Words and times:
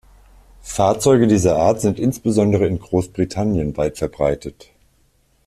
Fahrzeuge 0.63 1.27
dieser 1.27 1.57
Art 1.57 1.79
sind 1.79 1.99
insbesondere 1.99 2.65
in 2.65 2.79
Großbritannien 2.79 3.77
weit 3.77 3.99
verbreitet. 3.99 4.71